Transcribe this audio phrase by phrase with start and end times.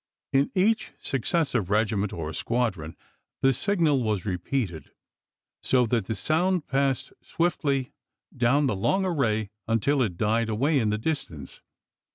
[0.33, 2.97] In each successive regiment or squadron
[3.43, 4.89] the signal was repeated,
[5.61, 7.91] so that the sound passed swiftly
[8.35, 11.61] down the long array until it died away in the distance.